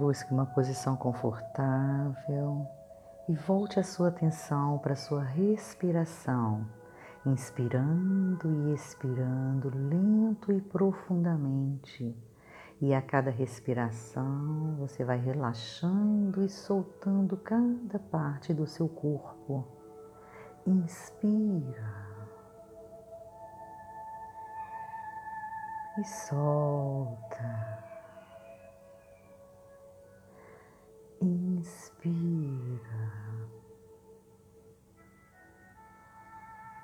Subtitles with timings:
[0.00, 2.66] Busque uma posição confortável
[3.28, 6.66] e volte a sua atenção para a sua respiração,
[7.26, 12.16] inspirando e expirando lento e profundamente.
[12.80, 19.68] E a cada respiração você vai relaxando e soltando cada parte do seu corpo.
[20.66, 22.08] Inspira.
[25.98, 27.89] E solta.
[31.22, 33.10] Inspira.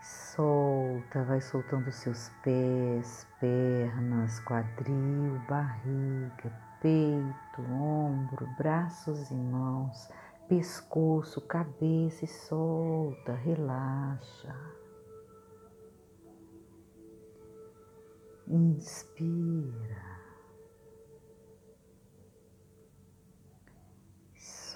[0.02, 10.10] Solta, vai soltando seus pés, pernas, quadril, barriga, peito, ombro, braços e mãos,
[10.46, 14.54] pescoço, cabeça e solta, relaxa.
[18.46, 20.15] Inspira.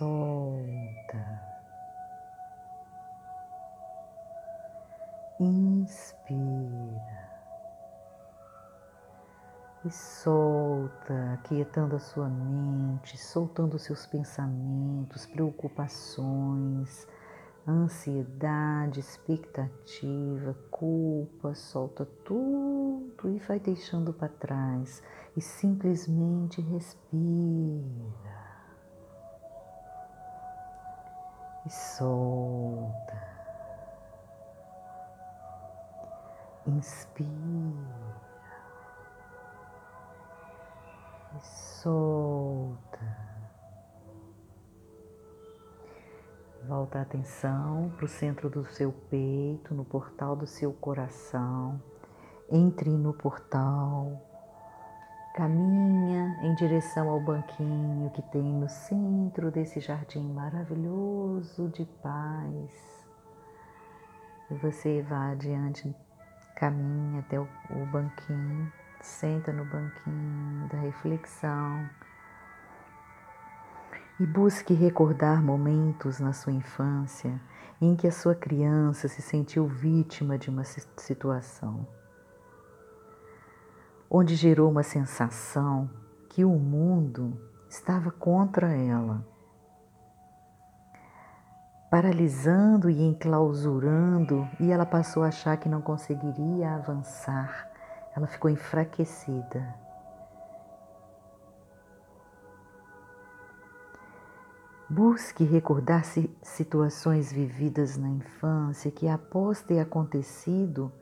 [0.00, 1.42] Solta.
[5.38, 7.20] Inspira
[9.84, 17.07] e solta, aquietando a sua mente, soltando seus pensamentos, preocupações,
[17.66, 25.02] ansiedade, expectativa, culpa, solta tudo e vai deixando para trás
[25.37, 28.29] e simplesmente respira.
[31.71, 33.30] E solta.
[36.66, 37.29] Inspira
[41.37, 42.98] e solta.
[46.66, 51.80] Volta a atenção para o centro do seu peito, no portal do seu coração.
[52.51, 54.29] Entre no portal
[55.41, 63.09] Caminha em direção ao banquinho que tem no centro desse jardim maravilhoso de paz.
[64.50, 65.97] E você vai adiante,
[66.54, 68.70] caminha até o, o banquinho,
[69.00, 71.88] senta no banquinho da reflexão
[74.20, 77.41] e busque recordar momentos na sua infância
[77.81, 81.88] em que a sua criança se sentiu vítima de uma situação
[84.10, 85.88] onde gerou uma sensação
[86.28, 89.25] que o mundo estava contra ela,
[91.88, 97.70] paralisando e enclausurando, e ela passou a achar que não conseguiria avançar.
[98.16, 99.75] Ela ficou enfraquecida.
[104.88, 106.03] Busque recordar
[106.43, 110.93] situações vividas na infância que, após ter acontecido,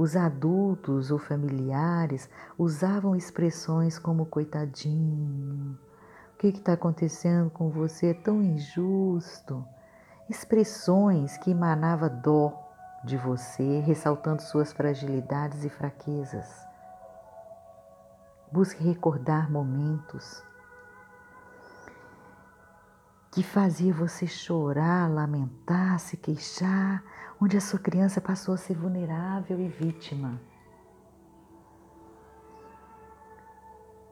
[0.00, 5.78] os adultos ou familiares usavam expressões como coitadinho,
[6.32, 9.62] o que está acontecendo com você é tão injusto.
[10.26, 12.50] Expressões que emanava dó
[13.04, 16.48] de você, ressaltando suas fragilidades e fraquezas.
[18.50, 20.42] Busque recordar momentos
[23.30, 27.02] que fazia você chorar, lamentar, se queixar,
[27.40, 30.40] onde a sua criança passou a ser vulnerável e vítima.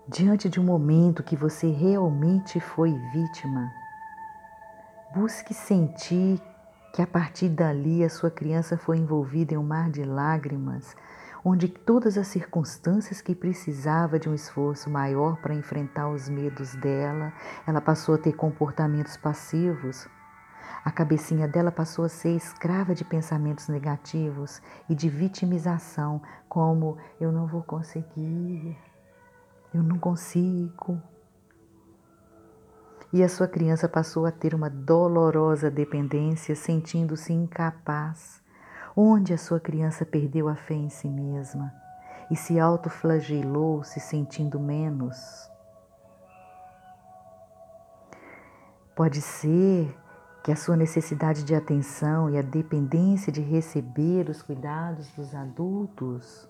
[0.07, 3.71] Diante de um momento que você realmente foi vítima,
[5.15, 6.41] busque sentir
[6.95, 10.97] que a partir dali a sua criança foi envolvida em um mar de lágrimas,
[11.49, 17.33] onde todas as circunstâncias que precisava de um esforço maior para enfrentar os medos dela,
[17.67, 20.09] ela passou a ter comportamentos passivos
[20.85, 27.33] a cabecinha dela passou a ser escrava de pensamentos negativos e de vitimização, como eu
[27.33, 28.77] não vou conseguir,
[29.75, 30.99] eu não consigo.
[33.13, 38.43] E a sua criança passou a ter uma dolorosa dependência, sentindo-se incapaz,
[38.97, 41.73] onde a sua criança perdeu a fé em si mesma
[42.31, 45.51] e se autoflagelou, se sentindo menos.
[48.95, 49.97] Pode ser
[50.43, 56.49] que a sua necessidade de atenção e a dependência de receber os cuidados dos adultos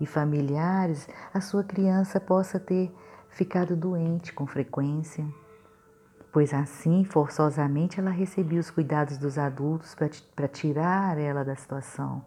[0.00, 2.94] e familiares, a sua criança possa ter
[3.28, 5.26] ficado doente com frequência,
[6.32, 9.96] pois assim, forçosamente, ela recebia os cuidados dos adultos
[10.34, 12.24] para tirar ela da situação.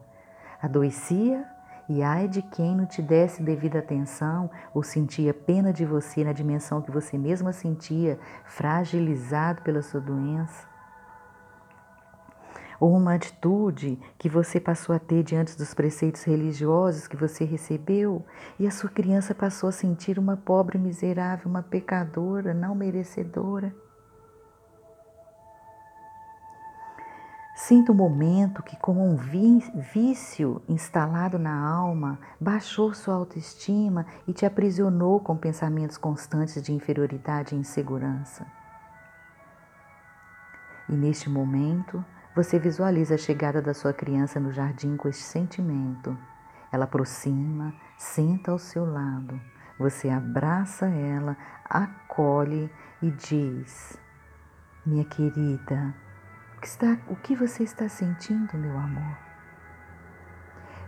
[0.61, 1.45] Adoecia
[1.89, 6.31] e ai de quem não te desse devida atenção ou sentia pena de você na
[6.31, 10.73] dimensão que você mesma sentia, fragilizado pela sua doença
[12.83, 18.25] ou uma atitude que você passou a ter diante dos preceitos religiosos que você recebeu
[18.59, 23.73] e a sua criança passou a sentir uma pobre miserável, uma pecadora, não merecedora.
[27.55, 34.44] Sinta o momento que, como um vício instalado na alma, baixou sua autoestima e te
[34.44, 38.47] aprisionou com pensamentos constantes de inferioridade e insegurança.
[40.89, 42.03] E neste momento,
[42.35, 46.17] você visualiza a chegada da sua criança no jardim com este sentimento.
[46.71, 49.39] Ela aproxima, senta ao seu lado.
[49.77, 52.69] Você abraça ela, acolhe
[53.01, 53.95] e diz:
[54.83, 55.94] Minha querida,
[56.63, 59.18] que, está, o que você está sentindo, meu amor?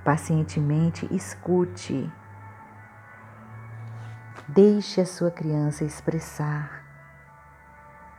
[0.06, 2.10] Pacientemente escute.
[4.48, 6.81] Deixe a sua criança expressar,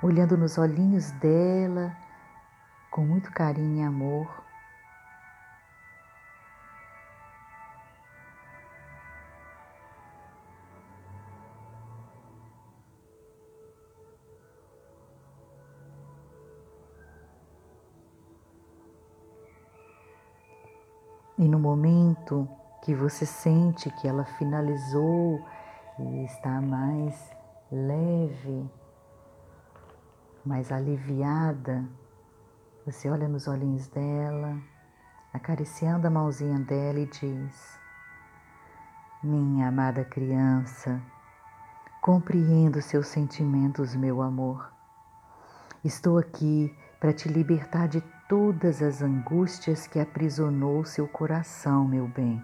[0.03, 1.97] olhando nos olhinhos dela
[2.91, 4.46] com muito carinho e amor.
[21.39, 22.49] E no momento
[22.83, 25.45] que você sente que ela finalizou
[25.99, 27.31] e está mais
[27.71, 28.71] leve,
[30.45, 31.85] mais aliviada,
[32.87, 34.57] você olha nos olhinhos dela,
[35.33, 37.79] acariciando a mãozinha dela e diz:
[39.23, 41.03] Minha amada criança,
[42.01, 44.73] compreendo seus sentimentos, meu amor.
[45.85, 52.43] Estou aqui para te libertar de todas as angústias que aprisionou seu coração, meu bem.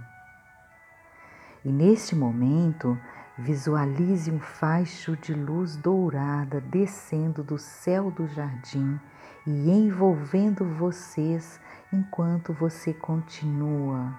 [1.65, 2.99] E neste momento,
[3.39, 9.01] visualize um faixo de luz dourada descendo do céu do jardim
[9.47, 11.61] e envolvendo vocês
[11.93, 14.19] enquanto você continua.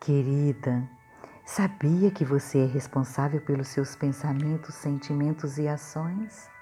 [0.00, 0.88] Querida,
[1.44, 6.55] sabia que você é responsável pelos seus pensamentos, sentimentos e ações?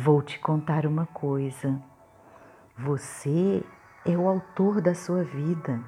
[0.00, 1.76] Vou te contar uma coisa.
[2.78, 3.64] Você
[4.06, 5.80] é o autor da sua vida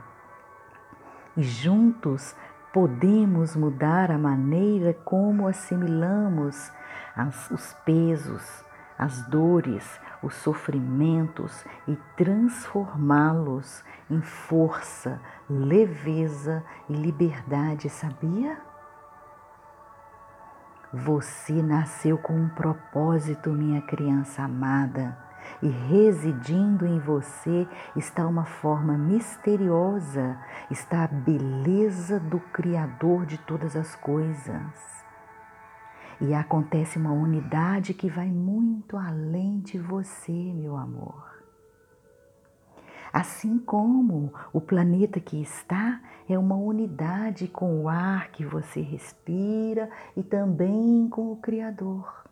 [1.36, 2.34] e juntos
[2.72, 6.72] podemos mudar a maneira como assimilamos
[7.14, 8.64] as, os pesos,
[8.98, 18.69] as dores, os sofrimentos e transformá-los em força, leveza e liberdade, sabia?
[20.92, 25.16] Você nasceu com um propósito, minha criança amada,
[25.62, 30.36] e residindo em você está uma forma misteriosa,
[30.68, 35.04] está a beleza do Criador de todas as coisas.
[36.20, 41.29] E acontece uma unidade que vai muito além de você, meu amor.
[43.12, 49.90] Assim como o planeta que está é uma unidade com o ar que você respira
[50.16, 52.24] e também com o Criador.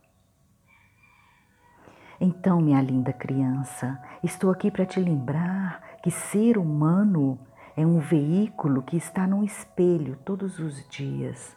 [2.20, 7.38] Então, minha linda criança, estou aqui para te lembrar que ser humano
[7.76, 11.56] é um veículo que está num espelho todos os dias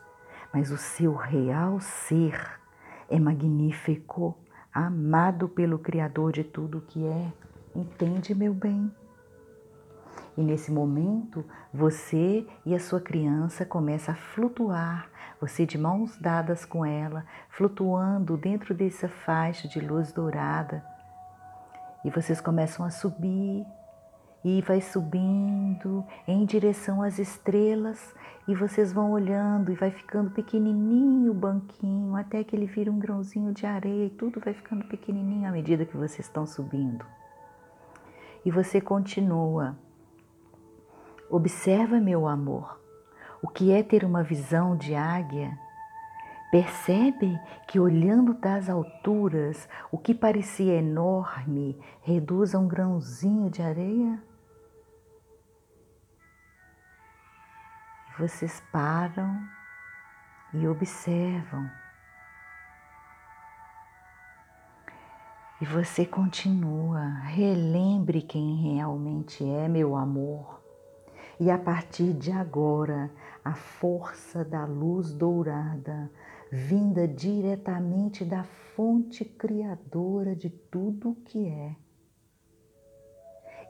[0.53, 2.59] mas o seu real ser
[3.09, 4.37] é magnífico,
[4.73, 7.33] amado pelo Criador de tudo que é.
[7.75, 8.91] Entende, meu bem?
[10.41, 15.07] E nesse momento, você e a sua criança começam a flutuar,
[15.39, 20.83] você de mãos dadas com ela, flutuando dentro dessa faixa de luz dourada.
[22.03, 23.63] E vocês começam a subir
[24.43, 28.15] e vai subindo em direção às estrelas
[28.47, 32.97] e vocês vão olhando e vai ficando pequenininho o banquinho até que ele vira um
[32.97, 37.05] grãozinho de areia e tudo vai ficando pequenininho à medida que vocês estão subindo.
[38.43, 39.77] E você continua.
[41.31, 42.79] Observa, meu amor,
[43.41, 45.57] o que é ter uma visão de águia.
[46.51, 54.21] Percebe que olhando das alturas, o que parecia enorme reduz a um grãozinho de areia?
[58.21, 59.41] vocês param
[60.53, 61.67] e observam.
[65.59, 70.60] E você continua, relembre quem realmente é meu amor.
[71.41, 73.09] E a partir de agora,
[73.43, 76.07] a força da luz dourada,
[76.51, 81.75] vinda diretamente da fonte criadora de tudo o que é,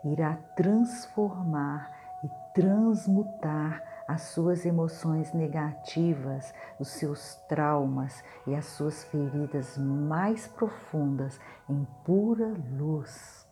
[0.03, 1.89] irá transformar
[2.25, 11.39] e transmutar as suas emoções negativas, os seus traumas e as suas feridas mais profundas
[11.69, 13.47] em pura luz.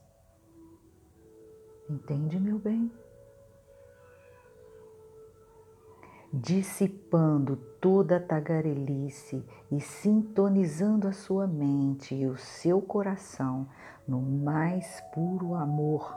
[1.90, 2.92] Entende, meu bem?
[6.32, 13.68] Dissipando toda a tagarelice e sintonizando a sua mente e o seu coração
[14.08, 16.16] no mais puro amor.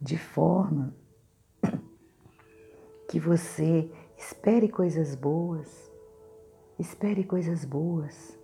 [0.00, 0.92] De forma
[3.08, 5.90] que você espere coisas boas,
[6.80, 8.36] espere coisas boas.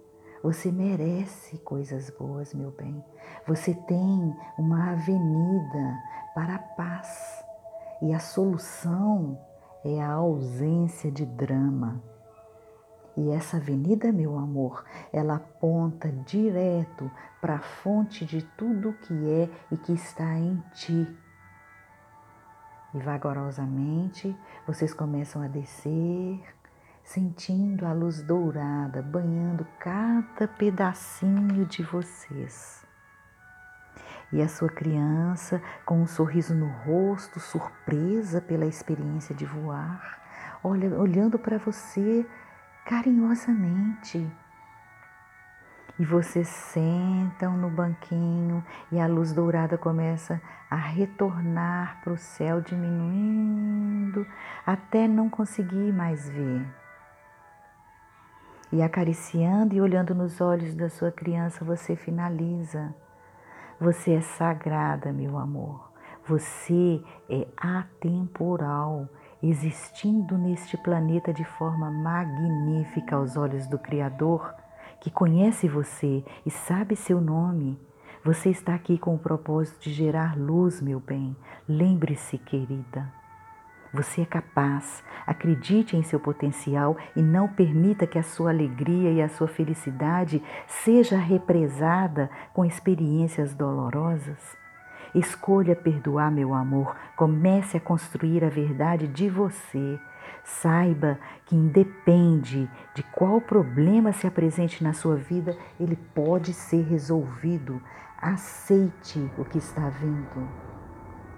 [0.43, 3.03] Você merece coisas boas, meu bem.
[3.47, 5.99] Você tem uma avenida
[6.35, 7.45] para a paz.
[8.03, 9.39] E a solução
[9.85, 12.03] é a ausência de drama.
[13.17, 19.49] E essa avenida, meu amor, ela aponta direto para a fonte de tudo que é
[19.71, 21.07] e que está em ti.
[22.95, 26.43] E vagarosamente vocês começam a descer,
[27.05, 32.85] sentindo a luz dourada banhando cada pedacinho de vocês.
[34.33, 40.23] E a sua criança, com um sorriso no rosto, surpresa pela experiência de voar,
[40.65, 42.27] olha, olhando para você
[42.87, 44.27] carinhosamente.
[45.99, 50.41] E vocês sentam no banquinho e a luz dourada começa
[50.71, 54.27] a retornar para o céu, diminuindo
[54.65, 56.82] até não conseguir mais ver.
[58.73, 62.95] E acariciando e olhando nos olhos da sua criança, você finaliza.
[63.79, 65.93] Você é sagrada, meu amor.
[66.27, 69.09] Você é atemporal,
[69.43, 74.55] existindo neste planeta de forma magnífica aos olhos do Criador,
[75.01, 77.79] que conhece você e sabe seu nome.
[78.25, 81.37] Você está aqui com o propósito de gerar luz, meu bem.
[81.69, 83.22] Lembre-se, querida.
[83.93, 89.21] Você é capaz, acredite em seu potencial e não permita que a sua alegria e
[89.21, 94.57] a sua felicidade seja represada com experiências dolorosas.
[95.15, 96.97] Escolha perdoar, meu amor.
[97.17, 100.01] Comece a construir a verdade de você.
[100.43, 107.81] Saiba que independe de qual problema se apresente na sua vida, ele pode ser resolvido.
[108.17, 110.49] Aceite o que está vindo.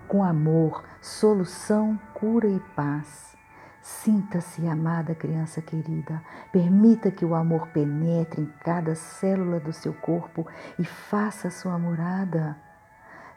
[0.06, 3.36] Com amor, solução, cura e paz.
[3.82, 6.22] Sinta-se amada criança querida.
[6.50, 10.46] Permita que o amor penetre em cada célula do seu corpo
[10.78, 12.56] e faça sua morada.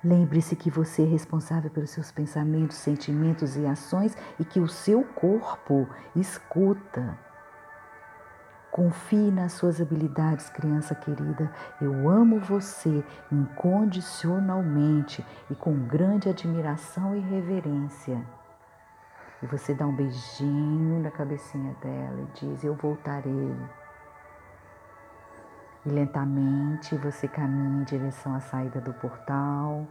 [0.01, 5.03] Lembre-se que você é responsável pelos seus pensamentos, sentimentos e ações e que o seu
[5.03, 7.19] corpo escuta.
[8.71, 11.51] Confie nas suas habilidades, criança querida.
[11.81, 18.25] Eu amo você incondicionalmente e com grande admiração e reverência.
[19.41, 23.55] E você dá um beijinho na cabecinha dela e diz: Eu voltarei.
[25.85, 29.87] E lentamente você caminha em direção à saída do portal.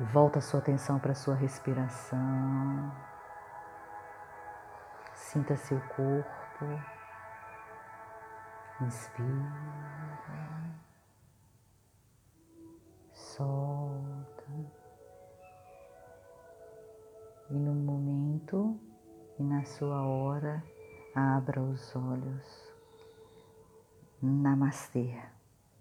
[0.00, 2.92] E volta sua atenção para a sua respiração.
[5.14, 6.64] Sinta seu corpo.
[8.80, 9.28] Inspira.
[13.12, 14.37] Solta.
[17.50, 18.78] E no momento
[19.38, 20.62] e na sua hora,
[21.14, 22.72] abra os olhos.
[24.20, 25.37] Namastê.